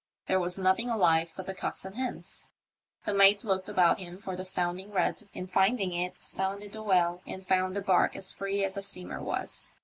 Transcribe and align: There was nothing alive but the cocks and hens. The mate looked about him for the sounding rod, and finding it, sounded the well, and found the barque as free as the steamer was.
There 0.25 0.39
was 0.39 0.57
nothing 0.57 0.89
alive 0.89 1.31
but 1.37 1.45
the 1.45 1.53
cocks 1.53 1.85
and 1.85 1.95
hens. 1.95 2.47
The 3.05 3.13
mate 3.13 3.43
looked 3.43 3.69
about 3.69 3.99
him 3.99 4.17
for 4.17 4.35
the 4.35 4.43
sounding 4.43 4.89
rod, 4.89 5.21
and 5.35 5.47
finding 5.47 5.93
it, 5.93 6.19
sounded 6.19 6.71
the 6.73 6.81
well, 6.81 7.21
and 7.27 7.45
found 7.45 7.75
the 7.75 7.81
barque 7.81 8.15
as 8.15 8.33
free 8.33 8.63
as 8.63 8.73
the 8.73 8.81
steamer 8.81 9.21
was. 9.21 9.75